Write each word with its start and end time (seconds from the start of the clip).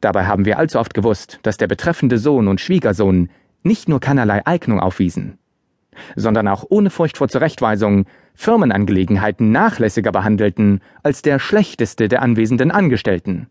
Dabei 0.00 0.26
haben 0.26 0.44
wir 0.44 0.58
allzu 0.58 0.78
oft 0.78 0.94
gewusst, 0.94 1.38
dass 1.42 1.56
der 1.56 1.66
betreffende 1.66 2.18
Sohn 2.18 2.48
und 2.48 2.60
Schwiegersohn 2.60 3.28
nicht 3.62 3.88
nur 3.88 4.00
keinerlei 4.00 4.46
Eignung 4.46 4.80
aufwiesen, 4.80 5.38
sondern 6.16 6.48
auch 6.48 6.64
ohne 6.68 6.90
Furcht 6.90 7.18
vor 7.18 7.28
Zurechtweisung 7.28 8.06
Firmenangelegenheiten 8.34 9.52
nachlässiger 9.52 10.12
behandelten 10.12 10.80
als 11.02 11.20
der 11.20 11.38
schlechteste 11.38 12.08
der 12.08 12.22
anwesenden 12.22 12.70
Angestellten. 12.70 13.48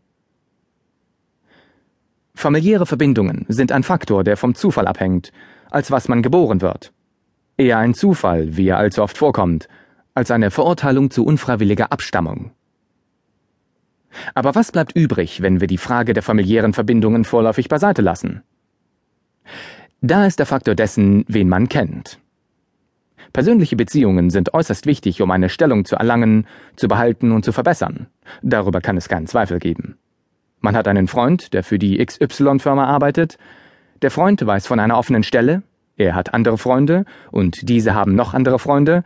Familiäre 2.34 2.86
Verbindungen 2.86 3.46
sind 3.50 3.72
ein 3.72 3.84
Faktor, 3.84 4.24
der 4.24 4.38
vom 4.38 4.56
Zufall 4.56 4.88
abhängt, 4.88 5.32
als 5.70 5.92
was 5.92 6.08
man 6.08 6.24
geboren 6.24 6.62
wird. 6.62 6.94
Eher 7.58 7.78
ein 7.78 7.94
Zufall, 7.94 8.56
wie 8.56 8.70
er 8.70 8.78
allzu 8.78 9.04
oft 9.04 9.18
vorkommt, 9.18 9.68
als 10.16 10.32
eine 10.32 10.50
Verurteilung 10.50 11.12
zu 11.12 11.26
unfreiwilliger 11.26 11.92
Abstammung. 11.92 12.52
Aber 14.34 14.56
was 14.56 14.72
bleibt 14.72 14.96
übrig, 14.96 15.42
wenn 15.42 15.62
wir 15.62 15.68
die 15.68 15.78
Frage 15.78 16.14
der 16.14 16.24
familiären 16.24 16.74
Verbindungen 16.74 17.26
vorläufig 17.26 17.70
beiseite 17.70 18.02
lassen? 18.02 18.44
Da 20.02 20.26
ist 20.26 20.40
der 20.40 20.46
Faktor 20.46 20.76
dessen, 20.76 21.26
wen 21.28 21.50
man 21.50 21.68
kennt. 21.68 22.20
Persönliche 23.34 23.76
Beziehungen 23.76 24.30
sind 24.30 24.54
äußerst 24.54 24.86
wichtig, 24.86 25.22
um 25.22 25.30
eine 25.30 25.50
Stellung 25.50 25.86
zu 25.86 25.96
erlangen, 25.96 26.48
zu 26.76 26.88
behalten 26.88 27.32
und 27.32 27.46
zu 27.46 27.52
verbessern. 27.52 28.08
Darüber 28.42 28.82
kann 28.82 28.98
es 28.98 29.10
keinen 29.10 29.28
Zweifel 29.28 29.60
geben. 29.60 29.98
Man 30.62 30.76
hat 30.76 30.88
einen 30.88 31.08
Freund, 31.08 31.54
der 31.54 31.64
für 31.64 31.80
die 31.80 32.04
XY-Firma 32.04 32.86
arbeitet. 32.86 33.38
Der 34.02 34.12
Freund 34.12 34.46
weiß 34.46 34.68
von 34.68 34.80
einer 34.80 34.98
offenen 34.98 35.24
Stelle. 35.24 35.64
Er 35.96 36.16
hat 36.16 36.34
andere 36.34 36.58
Freunde 36.58 37.06
und 37.32 37.70
diese 37.70 37.94
haben 37.94 38.16
noch 38.16 38.34
andere 38.34 38.58
Freunde. 38.58 39.04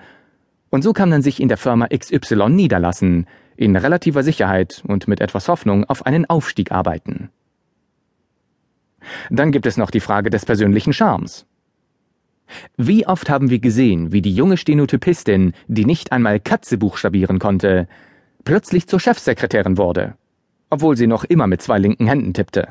Und 0.69 0.83
so 0.83 0.93
kann 0.93 1.09
man 1.09 1.21
sich 1.21 1.39
in 1.39 1.49
der 1.49 1.57
Firma 1.57 1.87
XY 1.87 2.49
niederlassen, 2.49 3.27
in 3.55 3.75
relativer 3.75 4.23
Sicherheit 4.23 4.83
und 4.87 5.07
mit 5.07 5.21
etwas 5.21 5.47
Hoffnung 5.47 5.85
auf 5.85 6.05
einen 6.05 6.25
Aufstieg 6.29 6.71
arbeiten. 6.71 7.29
Dann 9.29 9.51
gibt 9.51 9.65
es 9.65 9.77
noch 9.77 9.91
die 9.91 9.99
Frage 9.99 10.29
des 10.29 10.45
persönlichen 10.45 10.93
Charmes. 10.93 11.45
Wie 12.77 13.07
oft 13.07 13.29
haben 13.29 13.49
wir 13.49 13.59
gesehen, 13.59 14.11
wie 14.11 14.21
die 14.21 14.33
junge 14.33 14.57
Stenotypistin, 14.57 15.53
die 15.67 15.85
nicht 15.85 16.11
einmal 16.11 16.39
Katze 16.39 16.77
buchstabieren 16.77 17.39
konnte, 17.39 17.87
plötzlich 18.43 18.87
zur 18.87 18.99
Chefsekretärin 18.99 19.77
wurde, 19.77 20.15
obwohl 20.69 20.97
sie 20.97 21.07
noch 21.07 21.23
immer 21.23 21.47
mit 21.47 21.61
zwei 21.61 21.79
linken 21.79 22.07
Händen 22.07 22.33
tippte. 22.33 22.69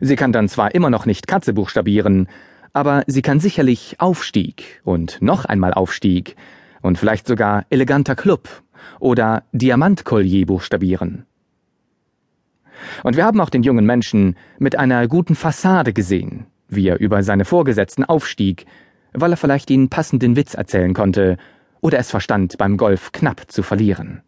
Sie 0.00 0.16
kann 0.16 0.32
dann 0.32 0.48
zwar 0.48 0.74
immer 0.74 0.90
noch 0.90 1.06
nicht 1.06 1.26
Katze 1.26 1.52
buchstabieren, 1.52 2.28
aber 2.72 3.04
sie 3.06 3.22
kann 3.22 3.38
sicherlich 3.38 3.96
Aufstieg 3.98 4.80
und 4.84 5.20
noch 5.20 5.44
einmal 5.44 5.74
Aufstieg 5.74 6.36
und 6.80 6.98
vielleicht 6.98 7.26
sogar 7.26 7.66
eleganter 7.70 8.16
Club 8.16 8.63
oder 9.00 9.44
Diamantkollier 9.52 10.46
buchstabieren. 10.46 11.26
Und 13.02 13.16
wir 13.16 13.24
haben 13.24 13.40
auch 13.40 13.50
den 13.50 13.62
jungen 13.62 13.86
Menschen 13.86 14.36
mit 14.58 14.76
einer 14.76 15.08
guten 15.08 15.34
Fassade 15.34 15.92
gesehen, 15.92 16.46
wie 16.68 16.88
er 16.88 17.00
über 17.00 17.22
seine 17.22 17.44
Vorgesetzten 17.44 18.04
aufstieg, 18.04 18.66
weil 19.12 19.32
er 19.32 19.36
vielleicht 19.36 19.68
den 19.68 19.88
passenden 19.88 20.36
Witz 20.36 20.54
erzählen 20.54 20.92
konnte 20.92 21.36
oder 21.80 21.98
es 21.98 22.10
verstand, 22.10 22.58
beim 22.58 22.76
Golf 22.76 23.12
knapp 23.12 23.50
zu 23.50 23.62
verlieren. 23.62 24.22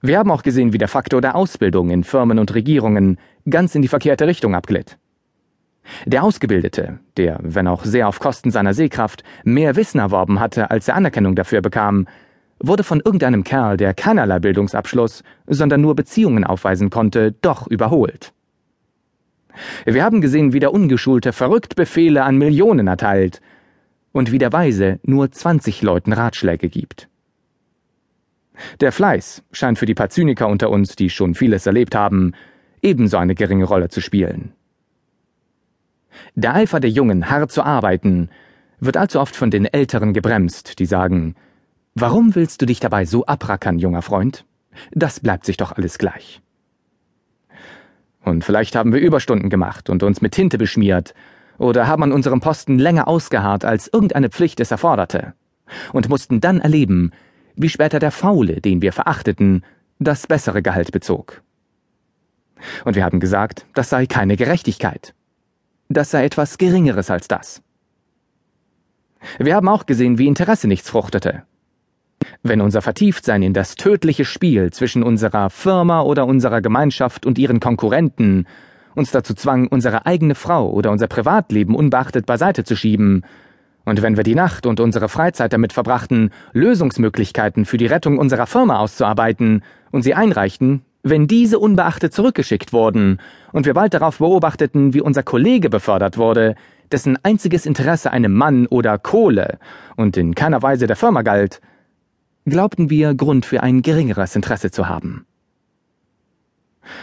Wir 0.00 0.18
haben 0.18 0.30
auch 0.30 0.42
gesehen, 0.42 0.72
wie 0.72 0.78
der 0.78 0.88
Faktor 0.88 1.20
der 1.20 1.34
Ausbildung 1.34 1.90
in 1.90 2.04
Firmen 2.04 2.38
und 2.38 2.54
Regierungen 2.54 3.18
ganz 3.50 3.74
in 3.74 3.82
die 3.82 3.88
verkehrte 3.88 4.26
Richtung 4.26 4.54
abglitt. 4.54 4.96
Der 6.06 6.22
Ausgebildete, 6.22 6.98
der, 7.16 7.38
wenn 7.42 7.66
auch 7.66 7.84
sehr 7.84 8.08
auf 8.08 8.18
Kosten 8.18 8.50
seiner 8.50 8.74
Sehkraft, 8.74 9.22
mehr 9.44 9.76
Wissen 9.76 9.98
erworben 9.98 10.40
hatte, 10.40 10.70
als 10.70 10.88
er 10.88 10.96
Anerkennung 10.96 11.34
dafür 11.34 11.60
bekam, 11.60 12.06
wurde 12.60 12.82
von 12.82 13.00
irgendeinem 13.04 13.44
Kerl, 13.44 13.76
der 13.76 13.94
keinerlei 13.94 14.38
Bildungsabschluss, 14.38 15.22
sondern 15.46 15.80
nur 15.80 15.94
Beziehungen 15.94 16.44
aufweisen 16.44 16.90
konnte, 16.90 17.32
doch 17.40 17.66
überholt. 17.66 18.32
Wir 19.84 20.04
haben 20.04 20.20
gesehen, 20.20 20.52
wie 20.52 20.60
der 20.60 20.72
Ungeschulte 20.72 21.32
verrückt 21.32 21.76
Befehle 21.76 22.22
an 22.22 22.36
Millionen 22.36 22.86
erteilt 22.86 23.40
und 24.12 24.32
wie 24.32 24.38
der 24.38 24.52
Weise 24.52 25.00
nur 25.02 25.30
20 25.30 25.82
Leuten 25.82 26.12
Ratschläge 26.12 26.68
gibt. 26.68 27.08
Der 28.80 28.92
Fleiß 28.92 29.42
scheint 29.52 29.78
für 29.78 29.86
die 29.86 29.94
paar 29.94 30.10
Zyniker 30.10 30.48
unter 30.48 30.70
uns, 30.70 30.96
die 30.96 31.10
schon 31.10 31.34
vieles 31.34 31.66
erlebt 31.66 31.94
haben, 31.94 32.32
ebenso 32.82 33.16
eine 33.16 33.34
geringe 33.34 33.64
Rolle 33.64 33.88
zu 33.88 34.00
spielen. 34.00 34.52
Der 36.38 36.54
Eifer 36.54 36.78
der 36.78 36.90
Jungen, 36.90 37.30
hart 37.30 37.50
zu 37.50 37.64
arbeiten, 37.64 38.30
wird 38.78 38.96
allzu 38.96 39.18
oft 39.18 39.34
von 39.34 39.50
den 39.50 39.64
Älteren 39.64 40.12
gebremst, 40.12 40.78
die 40.78 40.86
sagen, 40.86 41.34
Warum 41.96 42.36
willst 42.36 42.62
du 42.62 42.66
dich 42.66 42.78
dabei 42.78 43.06
so 43.06 43.26
abrackern, 43.26 43.80
junger 43.80 44.02
Freund? 44.02 44.44
Das 44.92 45.18
bleibt 45.18 45.46
sich 45.46 45.56
doch 45.56 45.72
alles 45.72 45.98
gleich. 45.98 46.40
Und 48.22 48.44
vielleicht 48.44 48.76
haben 48.76 48.92
wir 48.92 49.00
Überstunden 49.00 49.50
gemacht 49.50 49.90
und 49.90 50.04
uns 50.04 50.20
mit 50.20 50.30
Tinte 50.30 50.58
beschmiert, 50.58 51.12
oder 51.58 51.88
haben 51.88 52.04
an 52.04 52.12
unserem 52.12 52.38
Posten 52.38 52.78
länger 52.78 53.08
ausgeharrt, 53.08 53.64
als 53.64 53.90
irgendeine 53.92 54.28
Pflicht 54.28 54.60
es 54.60 54.70
erforderte, 54.70 55.34
und 55.92 56.08
mussten 56.08 56.40
dann 56.40 56.60
erleben, 56.60 57.10
wie 57.56 57.68
später 57.68 57.98
der 57.98 58.12
Faule, 58.12 58.60
den 58.60 58.80
wir 58.80 58.92
verachteten, 58.92 59.64
das 59.98 60.28
bessere 60.28 60.62
Gehalt 60.62 60.92
bezog. 60.92 61.42
Und 62.84 62.94
wir 62.94 63.04
haben 63.04 63.18
gesagt, 63.18 63.66
das 63.74 63.90
sei 63.90 64.06
keine 64.06 64.36
Gerechtigkeit. 64.36 65.14
Das 65.88 66.10
sei 66.10 66.24
etwas 66.24 66.58
Geringeres 66.58 67.10
als 67.10 67.28
das. 67.28 67.62
Wir 69.38 69.56
haben 69.56 69.68
auch 69.68 69.86
gesehen, 69.86 70.18
wie 70.18 70.26
Interesse 70.26 70.68
nichts 70.68 70.90
fruchtete, 70.90 71.44
wenn 72.42 72.60
unser 72.60 72.82
Vertieftsein 72.82 73.42
in 73.42 73.54
das 73.54 73.74
tödliche 73.74 74.24
Spiel 74.24 74.70
zwischen 74.70 75.02
unserer 75.02 75.50
Firma 75.50 76.02
oder 76.02 76.26
unserer 76.26 76.60
Gemeinschaft 76.60 77.24
und 77.24 77.38
ihren 77.38 77.58
Konkurrenten 77.58 78.46
uns 78.94 79.10
dazu 79.12 79.32
zwang, 79.32 79.68
unsere 79.68 80.06
eigene 80.06 80.34
Frau 80.34 80.70
oder 80.70 80.90
unser 80.90 81.06
Privatleben 81.06 81.74
unbeachtet 81.74 82.26
beiseite 82.26 82.64
zu 82.64 82.76
schieben, 82.76 83.24
und 83.88 84.02
wenn 84.02 84.18
wir 84.18 84.22
die 84.22 84.34
Nacht 84.34 84.66
und 84.66 84.80
unsere 84.80 85.08
Freizeit 85.08 85.54
damit 85.54 85.72
verbrachten, 85.72 86.30
Lösungsmöglichkeiten 86.52 87.64
für 87.64 87.78
die 87.78 87.86
Rettung 87.86 88.18
unserer 88.18 88.46
Firma 88.46 88.80
auszuarbeiten 88.80 89.62
und 89.92 90.02
sie 90.02 90.12
einreichten, 90.12 90.82
wenn 91.02 91.26
diese 91.26 91.58
unbeachtet 91.58 92.12
zurückgeschickt 92.12 92.72
wurden 92.72 93.20
und 93.52 93.66
wir 93.66 93.74
bald 93.74 93.94
darauf 93.94 94.18
beobachteten, 94.18 94.94
wie 94.94 95.00
unser 95.00 95.22
Kollege 95.22 95.70
befördert 95.70 96.18
wurde, 96.18 96.54
dessen 96.90 97.18
einziges 97.22 97.66
Interesse 97.66 98.12
einem 98.12 98.34
Mann 98.34 98.66
oder 98.66 98.98
Kohle 98.98 99.58
und 99.96 100.16
in 100.16 100.34
keiner 100.34 100.62
Weise 100.62 100.86
der 100.86 100.96
Firma 100.96 101.22
galt, 101.22 101.60
glaubten 102.46 102.90
wir 102.90 103.14
Grund 103.14 103.44
für 103.44 103.62
ein 103.62 103.82
geringeres 103.82 104.34
Interesse 104.34 104.70
zu 104.70 104.88
haben. 104.88 105.26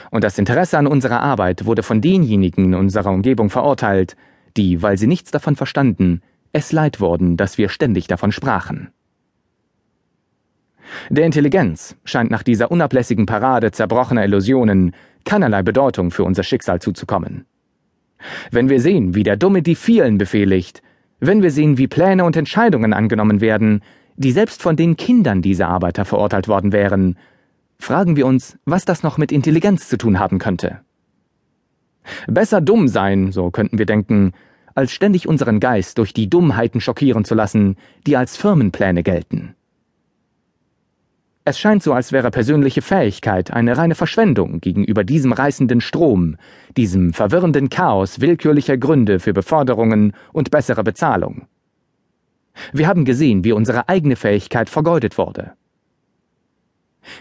Und 0.09 0.23
das 0.23 0.39
Interesse 0.39 0.78
an 0.78 0.88
unserer 0.88 1.22
Arbeit 1.22 1.66
wurde 1.66 1.84
von 1.84 2.01
denjenigen 2.01 2.66
in 2.66 2.75
unserer 2.75 3.11
Umgebung 3.11 3.50
verurteilt, 3.50 4.16
die, 4.57 4.81
weil 4.81 4.97
sie 4.97 5.07
nichts 5.07 5.31
davon 5.31 5.55
verstanden, 5.55 6.22
es 6.51 6.72
leid 6.72 7.00
wurden, 7.00 7.38
dass 7.38 7.57
wir 7.57 7.69
ständig 7.69 8.07
davon 8.07 8.31
sprachen. 8.31 8.89
Der 11.09 11.25
Intelligenz 11.25 11.96
scheint 12.03 12.31
nach 12.31 12.44
dieser 12.44 12.72
unablässigen 12.72 13.25
Parade 13.25 13.72
zerbrochener 13.72 14.23
Illusionen 14.23 14.94
keinerlei 15.25 15.63
Bedeutung 15.63 16.12
für 16.12 16.23
unser 16.23 16.44
Schicksal 16.44 16.79
zuzukommen. 16.79 17.46
Wenn 18.51 18.69
wir 18.69 18.79
sehen, 18.79 19.16
wie 19.16 19.23
der 19.23 19.38
Dumme 19.38 19.62
die 19.62 19.75
vielen 19.75 20.18
befehligt, 20.18 20.81
wenn 21.19 21.41
wir 21.41 21.51
sehen, 21.51 21.78
wie 21.78 21.88
Pläne 21.88 22.23
und 22.23 22.35
Entscheidungen 22.35 22.94
angenommen 22.94 23.41
werden, 23.41 23.81
die 24.18 24.31
selbst 24.31 24.62
von 24.62 24.75
den 24.75 24.96
Kindern 24.96 25.41
dieser 25.41 25.68
Arbeiter 25.68 26.06
verurteilt 26.06 26.47
worden 26.47 26.72
wären, 26.72 27.17
fragen 27.78 28.16
wir 28.16 28.25
uns, 28.25 28.57
was 28.66 28.85
das 28.85 29.03
noch 29.03 29.17
mit 29.17 29.31
Intelligenz 29.31 29.90
zu 29.90 29.97
tun 29.97 30.19
haben 30.19 30.40
könnte. 30.40 30.81
Besser 32.28 32.62
dumm 32.62 32.88
sein, 32.88 33.31
so 33.31 33.52
könnten 33.52 33.78
wir 33.78 33.85
denken, 33.85 34.34
als 34.75 34.91
ständig 34.91 35.28
unseren 35.28 35.59
Geist 35.59 35.97
durch 35.97 36.13
die 36.13 36.29
Dummheiten 36.29 36.81
schockieren 36.81 37.25
zu 37.25 37.34
lassen, 37.34 37.78
die 38.06 38.17
als 38.17 38.38
Firmenpläne 38.38 39.03
gelten. 39.03 39.56
Es 41.47 41.59
scheint 41.59 41.83
so, 41.83 41.94
als 41.94 42.11
wäre 42.11 42.31
persönliche 42.31 42.81
Fähigkeit 42.81 43.53
eine 43.53 43.78
reine 43.78 43.94
Verschwendung 43.94 44.61
gegenüber 44.61 45.03
diesem 45.03 45.31
reißenden 45.31 45.79
Strom, 45.79 46.37
diesem 46.75 47.14
verwirrenden 47.14 47.69
Chaos 47.69 48.19
willkürlicher 48.19 48.78
Gründe 48.78 49.19
für 49.19 49.31
Beförderungen 49.31 50.14
und 50.34 50.49
bessere 50.49 50.84
Bezahlung. 50.84 51.46
Wir 52.73 52.87
haben 52.87 53.05
gesehen, 53.05 53.43
wie 53.43 53.52
unsere 53.52 53.87
eigene 53.90 54.16
Fähigkeit 54.16 54.72
vergeudet 54.72 55.19
wurde. 55.19 55.53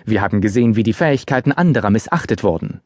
Wir 0.06 0.22
haben 0.22 0.40
gesehen, 0.40 0.74
wie 0.74 0.84
die 0.84 0.94
Fähigkeiten 0.94 1.52
anderer 1.52 1.90
missachtet 1.90 2.42
wurden. 2.42 2.80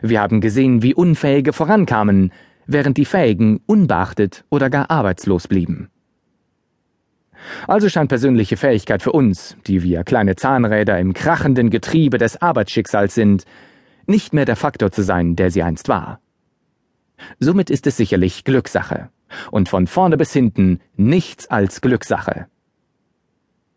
Wir 0.00 0.22
haben 0.22 0.40
gesehen, 0.40 0.82
wie 0.82 0.94
Unfähige 0.94 1.52
vorankamen, 1.52 2.32
während 2.66 2.96
die 2.96 3.04
Fähigen 3.04 3.60
unbeachtet 3.66 4.46
oder 4.48 4.70
gar 4.70 4.90
arbeitslos 4.90 5.48
blieben. 5.48 5.90
Also 7.66 7.88
scheint 7.88 8.08
persönliche 8.08 8.56
Fähigkeit 8.56 9.02
für 9.02 9.12
uns, 9.12 9.56
die 9.66 9.82
wir 9.82 10.04
kleine 10.04 10.36
Zahnräder 10.36 10.98
im 10.98 11.12
krachenden 11.12 11.70
Getriebe 11.70 12.18
des 12.18 12.40
Arbeitsschicksals 12.40 13.14
sind, 13.14 13.44
nicht 14.06 14.32
mehr 14.32 14.44
der 14.44 14.56
Faktor 14.56 14.92
zu 14.92 15.02
sein, 15.02 15.36
der 15.36 15.50
sie 15.50 15.62
einst 15.62 15.88
war. 15.88 16.20
Somit 17.38 17.70
ist 17.70 17.86
es 17.86 17.96
sicherlich 17.96 18.44
Glückssache 18.44 19.10
und 19.50 19.68
von 19.68 19.86
vorne 19.86 20.16
bis 20.16 20.32
hinten 20.32 20.80
nichts 20.96 21.48
als 21.48 21.80
Glückssache. 21.80 22.46